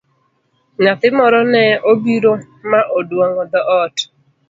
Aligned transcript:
Nyathi 0.83 1.07
moro 1.17 1.39
ne 1.53 1.63
obiro 1.91 2.33
ma 2.69 2.79
oduong'o 2.97 3.43
dhoot. 3.51 3.95